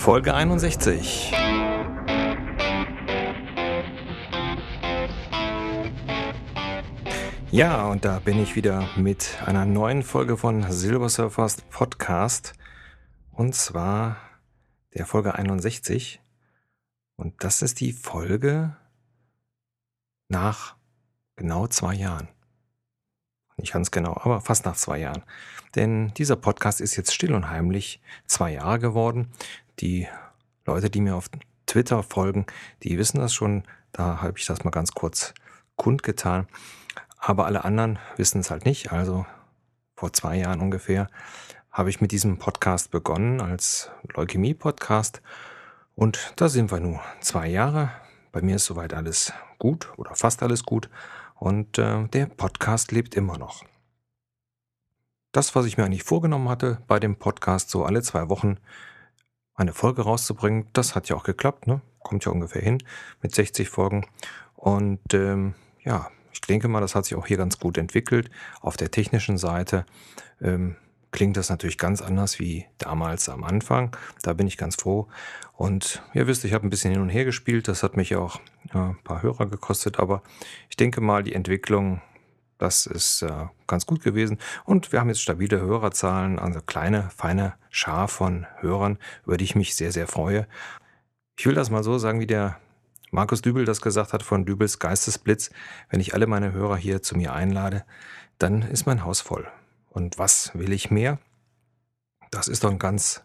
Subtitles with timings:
[0.00, 1.30] Folge 61.
[7.50, 12.54] Ja, und da bin ich wieder mit einer neuen Folge von Silver Surfers Podcast.
[13.30, 14.16] Und zwar
[14.94, 16.22] der Folge 61.
[17.16, 18.74] Und das ist die Folge
[20.28, 20.76] nach
[21.36, 22.28] genau zwei Jahren.
[23.60, 25.22] Nicht ganz genau, aber fast nach zwei Jahren.
[25.74, 29.30] Denn dieser Podcast ist jetzt still und heimlich zwei Jahre geworden.
[29.80, 30.08] Die
[30.64, 31.26] Leute, die mir auf
[31.66, 32.46] Twitter folgen,
[32.82, 33.64] die wissen das schon.
[33.92, 35.34] Da habe ich das mal ganz kurz
[35.76, 36.46] kundgetan.
[37.18, 38.92] Aber alle anderen wissen es halt nicht.
[38.92, 39.26] Also
[39.94, 41.08] vor zwei Jahren ungefähr
[41.70, 45.20] habe ich mit diesem Podcast begonnen als Leukämie-Podcast.
[45.94, 47.90] Und da sind wir nun zwei Jahre.
[48.32, 50.88] Bei mir ist soweit alles gut oder fast alles gut.
[51.40, 53.64] Und äh, der Podcast lebt immer noch.
[55.32, 58.58] Das, was ich mir eigentlich vorgenommen hatte, bei dem Podcast so alle zwei Wochen
[59.54, 61.66] eine Folge rauszubringen, das hat ja auch geklappt.
[61.66, 61.80] Ne?
[62.00, 62.82] Kommt ja ungefähr hin
[63.22, 64.06] mit 60 Folgen.
[64.54, 68.30] Und ähm, ja, ich denke mal, das hat sich auch hier ganz gut entwickelt.
[68.60, 69.86] Auf der technischen Seite
[70.42, 70.76] ähm,
[71.12, 73.96] klingt das natürlich ganz anders wie damals am Anfang.
[74.22, 75.08] Da bin ich ganz froh.
[75.54, 77.68] Und ihr wisst, ich habe ein bisschen hin und her gespielt.
[77.68, 78.40] Das hat mich auch
[78.72, 79.98] ja, ein paar Hörer gekostet.
[79.98, 80.22] Aber
[80.68, 82.00] ich denke mal, die Entwicklung,
[82.58, 84.38] das ist äh, ganz gut gewesen.
[84.64, 89.56] Und wir haben jetzt stabile Hörerzahlen, also kleine, feine Schar von Hörern, über die ich
[89.56, 90.46] mich sehr, sehr freue.
[91.36, 92.58] Ich will das mal so sagen, wie der
[93.10, 95.50] Markus Dübel das gesagt hat von Dübels Geistesblitz,
[95.88, 97.84] wenn ich alle meine Hörer hier zu mir einlade,
[98.38, 99.48] dann ist mein Haus voll.
[99.90, 101.18] Und was will ich mehr?
[102.30, 103.22] Das ist doch ein ganz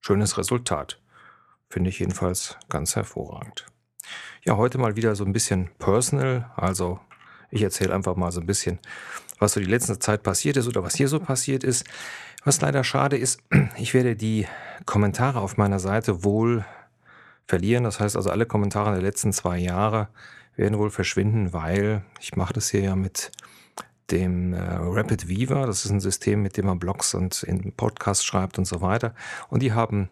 [0.00, 1.00] schönes Resultat.
[1.68, 3.66] Finde ich jedenfalls ganz hervorragend.
[4.44, 6.50] Ja, heute mal wieder so ein bisschen personal.
[6.56, 7.00] Also
[7.50, 8.78] ich erzähle einfach mal so ein bisschen,
[9.38, 11.84] was so die letzte Zeit passiert ist oder was hier so passiert ist.
[12.44, 13.40] Was leider schade ist,
[13.76, 14.46] ich werde die
[14.86, 16.64] Kommentare auf meiner Seite wohl
[17.46, 17.84] verlieren.
[17.84, 20.08] Das heißt also, alle Kommentare der letzten zwei Jahre
[20.56, 23.32] werden wohl verschwinden, weil ich mache das hier ja mit
[24.10, 25.66] dem äh, Rapid Viva.
[25.66, 29.14] Das ist ein System, mit dem man Blogs und in Podcasts schreibt und so weiter.
[29.48, 30.08] Und die haben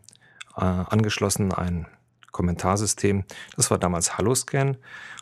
[0.57, 1.87] äh, angeschlossen ein
[2.31, 3.25] Kommentarsystem.
[3.57, 4.77] Das war damals HalloScan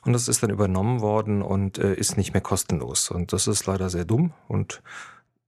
[0.05, 3.11] und das ist dann übernommen worden und äh, ist nicht mehr kostenlos.
[3.11, 4.83] Und das ist leider sehr dumm und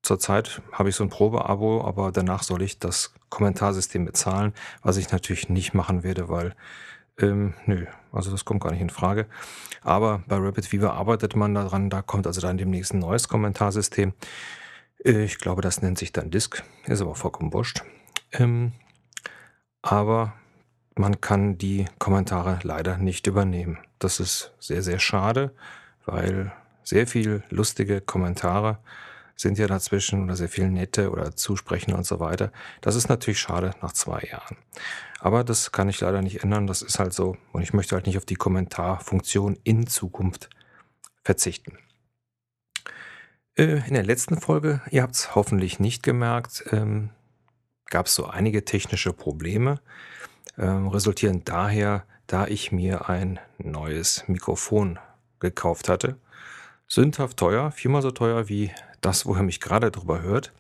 [0.03, 4.53] Zurzeit habe ich so ein Probeabo, aber danach soll ich das Kommentarsystem bezahlen,
[4.83, 6.57] was ich natürlich nicht machen werde, weil
[7.19, 9.27] ähm, nö, also das kommt gar nicht in Frage.
[9.83, 14.13] Aber bei Rapid Fever arbeitet man daran, da kommt also dann demnächst ein neues Kommentarsystem.
[15.05, 17.83] Äh, ich glaube, das nennt sich dann Disk, ist aber vollkommen wurscht.
[18.33, 18.73] Ähm,
[19.83, 20.35] aber
[20.95, 23.79] man kann die Kommentare leider nicht übernehmen.
[23.99, 25.55] Das ist sehr, sehr schade,
[26.05, 26.53] weil
[26.85, 28.79] sehr viel lustige Kommentare
[29.43, 32.53] sind ja dazwischen oder sehr viel nette oder zusprechen und so weiter.
[32.81, 34.57] Das ist natürlich schade nach zwei Jahren.
[35.21, 36.67] Aber das kann ich leider nicht ändern.
[36.67, 37.37] Das ist halt so.
[37.53, 40.49] Und ich möchte halt nicht auf die Kommentarfunktion in Zukunft
[41.23, 41.79] verzichten.
[43.57, 47.11] Äh, in der letzten Folge, ihr habt es hoffentlich nicht gemerkt, ähm,
[47.87, 49.81] gab es so einige technische Probleme,
[50.57, 54.99] ähm, resultierend daher, da ich mir ein neues Mikrofon
[55.39, 56.17] gekauft hatte.
[56.89, 58.71] Sündhaft teuer, viermal so teuer wie
[59.03, 60.53] das, wo er mich gerade drüber hört.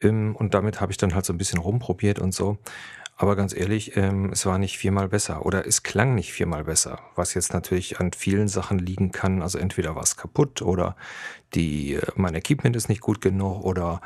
[0.00, 2.58] Ähm, und damit habe ich dann halt so ein bisschen rumprobiert und so.
[3.18, 7.00] Aber ganz ehrlich, ähm, es war nicht viermal besser oder es klang nicht viermal besser,
[7.14, 9.40] was jetzt natürlich an vielen Sachen liegen kann.
[9.40, 10.96] Also entweder war es kaputt oder
[11.54, 14.02] die, äh, mein Equipment ist nicht gut genug oder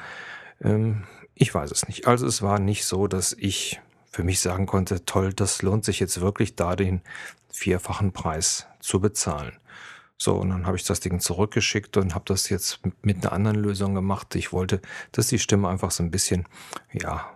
[0.63, 1.05] ähm,
[1.35, 2.07] ich weiß es nicht.
[2.07, 3.81] Also es war nicht so, dass ich
[4.13, 7.01] für mich sagen konnte, toll, das lohnt sich jetzt wirklich da den
[7.49, 9.53] vierfachen Preis zu bezahlen.
[10.23, 13.57] So, und dann habe ich das Ding zurückgeschickt und habe das jetzt mit einer anderen
[13.57, 14.35] Lösung gemacht.
[14.35, 14.83] Ich wollte,
[15.13, 16.47] dass die Stimme einfach so ein bisschen,
[16.93, 17.33] ja,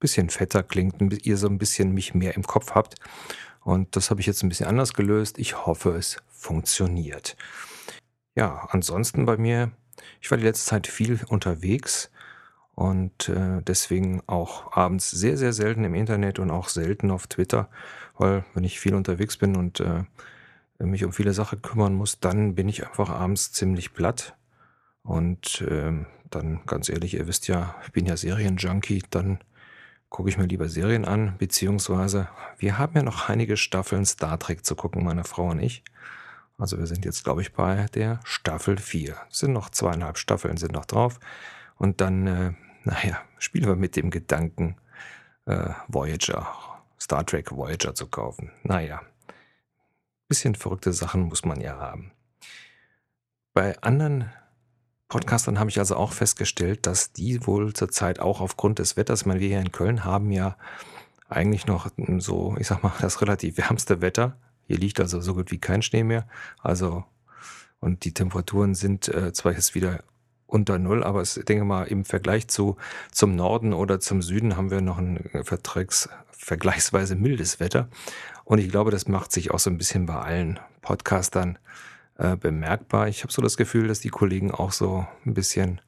[0.00, 2.94] bisschen fetter klingt, ihr so ein bisschen mich mehr im Kopf habt.
[3.60, 5.38] Und das habe ich jetzt ein bisschen anders gelöst.
[5.38, 7.36] Ich hoffe, es funktioniert.
[8.34, 9.72] Ja, ansonsten bei mir,
[10.22, 12.10] ich war die letzte Zeit viel unterwegs
[12.74, 17.68] und äh, deswegen auch abends sehr, sehr selten im Internet und auch selten auf Twitter,
[18.16, 20.04] weil wenn ich viel unterwegs bin und äh,
[20.90, 24.36] mich um viele Sachen kümmern muss, dann bin ich einfach abends ziemlich platt.
[25.02, 29.38] Und ähm, dann, ganz ehrlich, ihr wisst ja, ich bin ja Serienjunkie, dann
[30.08, 32.28] gucke ich mir lieber Serien an, beziehungsweise
[32.58, 35.82] wir haben ja noch einige Staffeln Star Trek zu gucken, meine Frau und ich.
[36.56, 39.16] Also wir sind jetzt, glaube ich, bei der Staffel 4.
[39.30, 41.18] Es sind noch zweieinhalb Staffeln, sind noch drauf.
[41.76, 42.52] Und dann, äh,
[42.84, 44.76] naja, spielen wir mit dem Gedanken,
[45.46, 46.46] äh, Voyager,
[47.00, 48.52] Star Trek Voyager zu kaufen.
[48.62, 49.02] Naja,
[50.34, 52.10] bisschen verrückte Sachen muss man ja haben.
[53.52, 54.32] Bei anderen
[55.06, 59.26] Podcastern habe ich also auch festgestellt, dass die wohl zurzeit auch aufgrund des Wetters, ich
[59.26, 60.56] meine, wir hier in Köln haben ja
[61.28, 61.88] eigentlich noch
[62.18, 64.36] so, ich sag mal, das relativ wärmste Wetter.
[64.66, 66.26] Hier liegt also so gut wie kein Schnee mehr.
[66.60, 67.04] Also,
[67.78, 70.02] und die Temperaturen sind äh, zwar jetzt wieder
[70.46, 72.76] unter Null, aber ich denke mal, im Vergleich zu,
[73.10, 77.88] zum Norden oder zum Süden haben wir noch ein Vertrags, vergleichsweise mildes Wetter.
[78.44, 81.58] Und ich glaube, das macht sich auch so ein bisschen bei allen Podcastern
[82.18, 83.08] äh, bemerkbar.
[83.08, 85.80] Ich habe so das Gefühl, dass die Kollegen auch so ein bisschen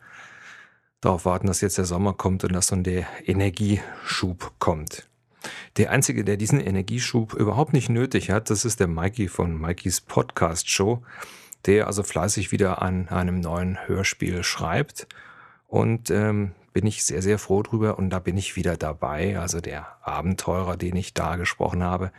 [1.01, 5.07] darauf warten, dass jetzt der Sommer kommt und dass dann der Energieschub kommt.
[5.77, 10.01] Der Einzige, der diesen Energieschub überhaupt nicht nötig hat, das ist der Mikey von Mikeys
[10.01, 11.03] Podcast Show,
[11.67, 15.07] der also fleißig wieder an einem neuen Hörspiel schreibt.
[15.67, 17.99] Und ähm, bin ich sehr, sehr froh drüber.
[17.99, 19.39] Und da bin ich wieder dabei.
[19.39, 22.13] Also der Abenteurer, den ich da gesprochen habe,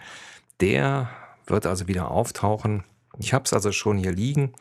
[0.60, 1.10] der
[1.46, 2.84] wird also wieder auftauchen.
[3.20, 4.54] Ich habe es also schon hier liegen.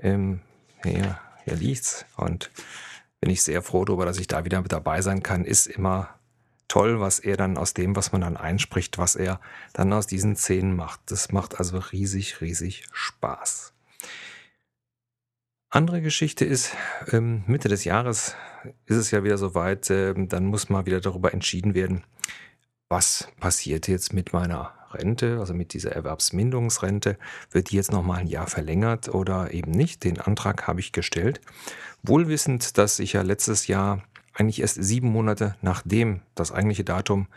[0.00, 0.40] Ähm,
[0.82, 2.06] hier, hier liegt's.
[2.16, 2.50] Und
[3.20, 5.44] bin ich sehr froh darüber, dass ich da wieder mit dabei sein kann.
[5.44, 6.08] Ist immer
[6.68, 9.40] toll, was er dann aus dem, was man dann einspricht, was er
[9.72, 11.00] dann aus diesen Szenen macht.
[11.06, 13.72] Das macht also riesig, riesig Spaß.
[15.72, 16.74] Andere Geschichte ist,
[17.12, 18.34] ähm, Mitte des Jahres
[18.86, 22.02] ist es ja wieder soweit, äh, dann muss mal wieder darüber entschieden werden,
[22.88, 27.16] was passiert jetzt mit meiner Rente, also mit dieser Erwerbsminderungsrente,
[27.52, 30.02] wird die jetzt nochmal ein Jahr verlängert oder eben nicht?
[30.02, 31.40] Den Antrag habe ich gestellt,
[32.02, 34.02] wohlwissend, dass ich ja letztes Jahr
[34.34, 37.28] eigentlich erst sieben Monate nachdem das eigentliche Datum ähm,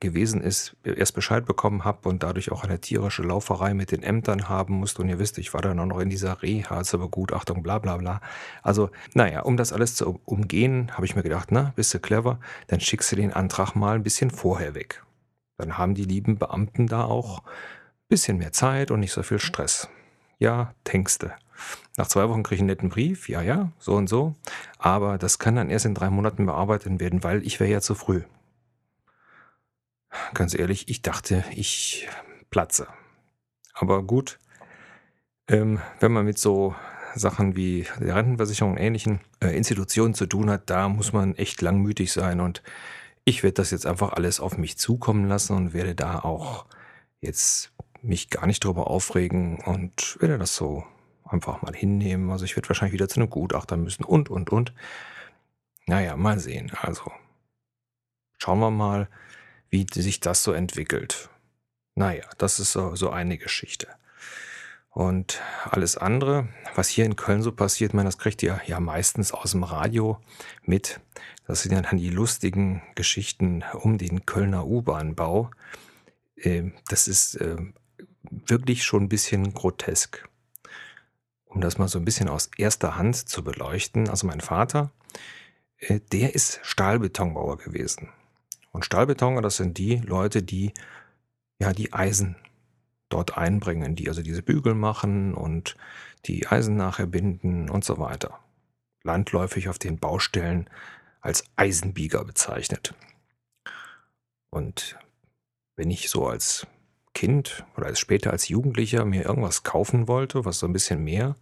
[0.00, 4.48] gewesen ist, erst Bescheid bekommen habe und dadurch auch eine tierische Lauferei mit den Ämtern
[4.48, 5.02] haben musste.
[5.02, 7.96] Und ihr wisst, ich war dann auch noch in dieser Reha zur Begutachtung, bla bla
[7.96, 8.20] bla.
[8.62, 12.38] Also, naja, um das alles zu umgehen, habe ich mir gedacht, na, bist du clever,
[12.66, 15.02] dann schickst du den Antrag mal ein bisschen vorher weg.
[15.56, 19.38] Dann haben die lieben Beamten da auch ein bisschen mehr Zeit und nicht so viel
[19.40, 19.88] Stress.
[20.38, 21.32] Ja, Texte.
[21.96, 24.36] Nach zwei Wochen kriege ich einen netten Brief, ja, ja, so und so.
[24.78, 27.96] Aber das kann dann erst in drei Monaten bearbeitet werden, weil ich wäre ja zu
[27.96, 28.22] früh.
[30.34, 32.08] Ganz ehrlich, ich dachte, ich
[32.50, 32.88] platze.
[33.74, 34.38] Aber gut,
[35.48, 36.74] ähm, wenn man mit so
[37.14, 41.62] Sachen wie der Rentenversicherung und ähnlichen äh, Institutionen zu tun hat, da muss man echt
[41.62, 42.62] langmütig sein und
[43.24, 46.66] ich werde das jetzt einfach alles auf mich zukommen lassen und werde da auch
[47.20, 50.84] jetzt mich gar nicht drüber aufregen und werde das so
[51.24, 52.30] einfach mal hinnehmen.
[52.30, 54.72] Also ich werde wahrscheinlich wieder zu einem Gutachter müssen und, und, und.
[55.86, 56.72] Naja, mal sehen.
[56.80, 57.10] Also
[58.38, 59.08] schauen wir mal,
[59.70, 61.28] wie sich das so entwickelt.
[61.94, 63.88] Naja, das ist so, so eine Geschichte.
[64.90, 69.32] Und alles andere, was hier in Köln so passiert, man, das kriegt ihr ja meistens
[69.32, 70.18] aus dem Radio
[70.62, 71.00] mit.
[71.46, 75.50] Das sind dann die lustigen Geschichten um den Kölner U-Bahn-Bau.
[76.36, 77.74] Ähm, das ist ähm,
[78.30, 80.28] wirklich schon ein bisschen grotesk.
[81.44, 84.08] Um das mal so ein bisschen aus erster Hand zu beleuchten.
[84.08, 84.90] Also mein Vater,
[85.78, 88.08] äh, der ist Stahlbetonbauer gewesen.
[88.78, 90.72] Und Stahlbetoner, das sind die Leute, die
[91.60, 92.36] ja die Eisen
[93.08, 95.76] dort einbringen, die also diese Bügel machen und
[96.26, 98.38] die Eisen nachher binden und so weiter.
[99.02, 100.70] Landläufig auf den Baustellen
[101.20, 102.94] als Eisenbieger bezeichnet.
[104.50, 104.96] Und
[105.74, 106.64] wenn ich so als
[107.14, 111.34] Kind oder als später als Jugendlicher mir irgendwas kaufen wollte, was so ein bisschen mehr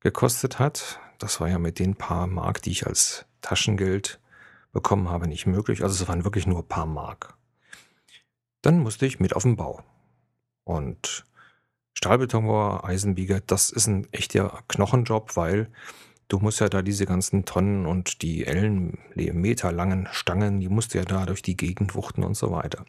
[0.00, 4.20] gekostet hat, das war ja mit den paar Mark, die ich als Taschengeld
[4.76, 5.82] bekommen habe, nicht möglich.
[5.82, 7.34] Also es waren wirklich nur ein paar Mark.
[8.60, 9.82] Dann musste ich mit auf den Bau.
[10.64, 11.24] Und
[11.94, 15.70] Stahlbetonbauer, Eisenbieger, das ist ein echter Knochenjob, weil
[16.28, 20.92] du musst ja da diese ganzen Tonnen und die Ellen, Meter langen Stangen, die musst
[20.92, 22.84] du ja da durch die Gegend wuchten und so weiter.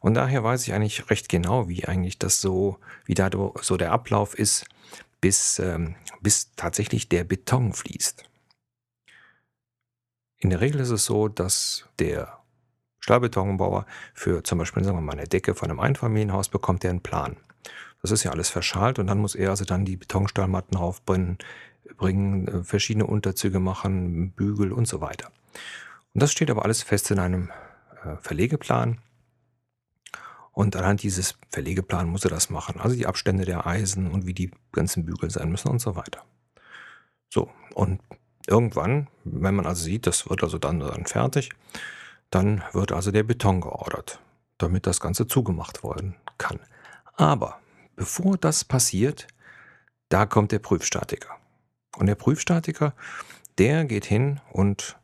[0.00, 3.28] Und daher weiß ich eigentlich recht genau, wie eigentlich das so, wie da
[3.60, 4.64] so der Ablauf ist,
[5.20, 8.24] bis, ähm, bis tatsächlich der Beton fließt.
[10.42, 12.36] In der Regel ist es so, dass der
[12.98, 17.00] Stahlbetonbauer für zum Beispiel, sagen wir mal, eine Decke von einem Einfamilienhaus bekommt er einen
[17.00, 17.36] Plan.
[18.02, 21.38] Das ist ja alles verschalt und dann muss er also dann die Betonstahlmatten aufbringen,
[21.96, 25.30] bringen, äh, verschiedene Unterzüge machen, Bügel und so weiter.
[26.12, 27.50] Und das steht aber alles fest in einem
[28.04, 28.98] äh, Verlegeplan.
[30.50, 32.80] Und anhand dieses Verlegeplan muss er das machen.
[32.80, 36.24] Also die Abstände der Eisen und wie die ganzen Bügel sein müssen und so weiter.
[37.30, 38.00] So, und
[38.46, 41.50] Irgendwann, wenn man also sieht, das wird also dann, dann fertig,
[42.30, 44.20] dann wird also der Beton geordert,
[44.58, 46.60] damit das Ganze zugemacht werden kann.
[47.14, 47.60] Aber
[47.94, 49.26] bevor das passiert,
[50.08, 51.36] da kommt der Prüfstatiker.
[51.96, 52.94] Und der Prüfstatiker,
[53.58, 54.98] der geht hin und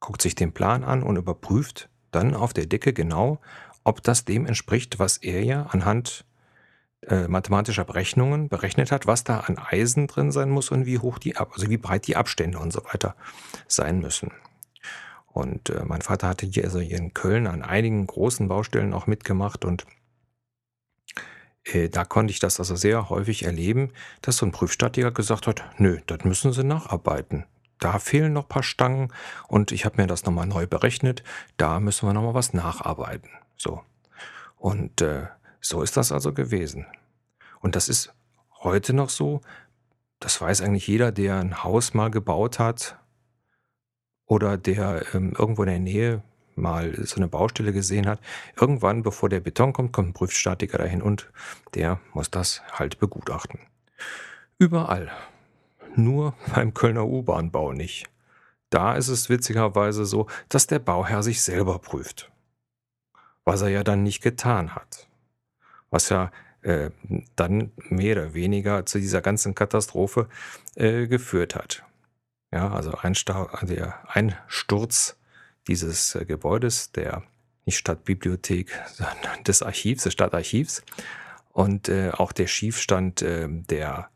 [0.00, 3.40] guckt sich den Plan an und überprüft dann auf der Decke genau,
[3.84, 6.24] ob das dem entspricht, was er ja anhand
[7.06, 11.18] äh, mathematischer Berechnungen berechnet hat, was da an Eisen drin sein muss und wie hoch
[11.18, 13.14] die, also wie breit die Abstände und so weiter
[13.68, 14.32] sein müssen.
[15.26, 19.06] Und äh, mein Vater hatte hier, also hier in Köln an einigen großen Baustellen auch
[19.06, 19.86] mitgemacht und
[21.64, 23.92] äh, da konnte ich das also sehr häufig erleben,
[24.22, 27.44] dass so ein Prüfstatiker gesagt hat, nö, das müssen Sie nacharbeiten.
[27.78, 29.12] Da fehlen noch ein paar Stangen
[29.48, 31.22] und ich habe mir das nochmal neu berechnet,
[31.56, 33.30] da müssen wir nochmal was nacharbeiten.
[33.56, 33.82] So.
[34.58, 35.28] Und äh,
[35.60, 36.86] so ist das also gewesen.
[37.60, 38.12] Und das ist
[38.62, 39.40] heute noch so.
[40.18, 42.98] Das weiß eigentlich jeder, der ein Haus mal gebaut hat
[44.26, 46.22] oder der ähm, irgendwo in der Nähe
[46.56, 48.20] mal so eine Baustelle gesehen hat.
[48.60, 51.30] Irgendwann, bevor der Beton kommt, kommt ein Prüfstatiker dahin und
[51.74, 53.60] der muss das halt begutachten.
[54.58, 55.10] Überall.
[55.96, 58.08] Nur beim Kölner U-Bahn-Bau nicht.
[58.68, 62.30] Da ist es witzigerweise so, dass der Bauherr sich selber prüft.
[63.44, 65.08] Was er ja dann nicht getan hat.
[65.90, 66.30] Was ja
[66.62, 66.90] äh,
[67.36, 70.28] dann mehr oder weniger zu dieser ganzen Katastrophe
[70.74, 71.82] äh, geführt hat.
[72.52, 73.14] Ja, also ein
[73.62, 75.16] der Einsturz
[75.68, 77.22] dieses äh, Gebäudes, der
[77.64, 80.82] nicht Stadtbibliothek, sondern des Archivs, des Stadtarchivs
[81.52, 84.10] und äh, auch der Schiefstand äh, der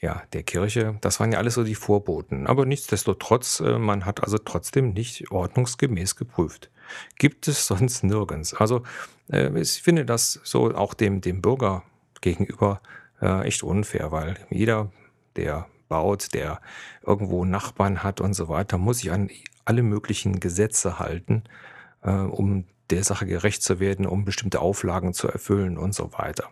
[0.00, 2.46] ja, der Kirche, das waren ja alles so die Vorboten.
[2.46, 6.70] Aber nichtsdestotrotz, äh, man hat also trotzdem nicht ordnungsgemäß geprüft.
[7.18, 8.54] Gibt es sonst nirgends.
[8.54, 8.82] Also
[9.30, 11.82] äh, ich finde das so auch dem, dem Bürger
[12.20, 12.80] gegenüber
[13.20, 14.90] äh, echt unfair, weil jeder,
[15.36, 16.60] der baut, der
[17.04, 19.30] irgendwo Nachbarn hat und so weiter, muss sich an
[19.64, 21.44] alle möglichen Gesetze halten,
[22.02, 26.44] äh, um der Sache gerecht zu werden, um bestimmte Auflagen zu erfüllen und so weiter.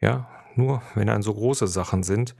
[0.00, 2.34] Ja, nur wenn dann so große Sachen sind,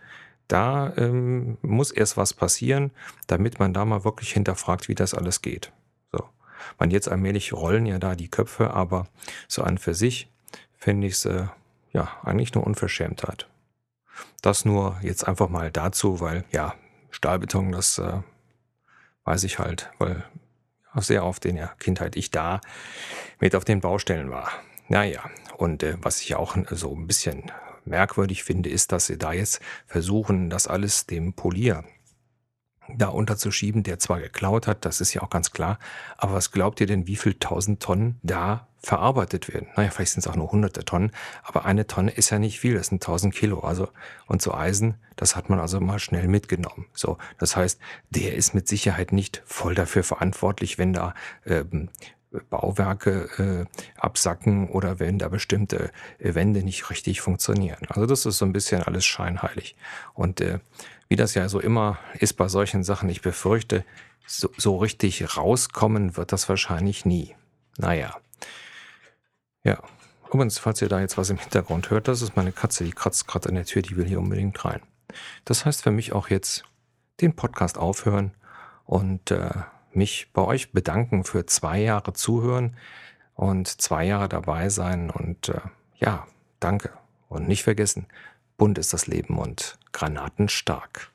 [0.49, 2.91] da ähm, muss erst was passieren,
[3.27, 5.73] damit man da mal wirklich hinterfragt, wie das alles geht.
[6.79, 9.07] Man jetzt allmählich rollen ja da die Köpfe, aber
[9.49, 10.31] so an für sich
[10.77, 11.47] finde ich es äh,
[11.93, 13.49] ja eigentlich nur Unverschämtheit.
[14.43, 16.75] Das nur jetzt einfach mal dazu, weil ja,
[17.11, 18.21] Stahlbeton, das äh,
[19.25, 20.25] weiß ich halt, weil
[20.97, 22.61] sehr oft in der Kindheit ich da
[23.41, 24.51] mit auf den Baustellen war.
[24.89, 25.23] Naja,
[25.57, 27.51] und äh, was ich auch so ein bisschen
[27.85, 31.85] merkwürdig finde, ist, dass sie da jetzt versuchen, das alles dem Polier
[32.89, 35.79] da unterzuschieben, der zwar geklaut hat, das ist ja auch ganz klar,
[36.17, 39.69] aber was glaubt ihr denn, wie viel tausend Tonnen da verarbeitet werden?
[39.77, 41.13] Naja, vielleicht sind es auch nur hunderte Tonnen,
[41.43, 43.61] aber eine Tonne ist ja nicht viel, das sind tausend Kilo.
[43.61, 43.89] Also,
[44.27, 46.87] und so Eisen, das hat man also mal schnell mitgenommen.
[46.93, 47.79] So, das heißt,
[48.11, 51.15] der ist mit Sicherheit nicht voll dafür verantwortlich, wenn da
[51.47, 51.89] ähm,
[52.51, 57.87] Bauwerke äh, absacken oder wenn da bestimmte äh, Wände nicht richtig funktionieren.
[57.89, 59.77] Also das ist so ein bisschen alles scheinheilig.
[60.15, 60.59] Und äh,
[61.09, 63.85] wie das ja so immer ist bei solchen Sachen, ich befürchte,
[64.27, 67.35] so, so richtig rauskommen wird das wahrscheinlich nie.
[67.79, 68.17] Naja.
[69.65, 69.83] Ja.
[70.27, 73.29] Übrigens, falls ihr da jetzt was im Hintergrund hört, das ist meine Katze, die kratzt
[73.29, 74.81] gerade an der Tür, die will hier unbedingt rein.
[75.45, 76.65] Das heißt für mich auch jetzt
[77.21, 78.33] den Podcast aufhören
[78.87, 79.51] und äh,
[79.97, 82.77] mich bei euch bedanken für zwei Jahre Zuhören
[83.35, 85.11] und zwei Jahre dabei sein.
[85.11, 85.61] Und äh,
[85.97, 86.27] ja,
[86.61, 86.91] danke.
[87.29, 88.07] Und nicht vergessen,
[88.57, 91.12] bunt ist das Leben und Granaten stark.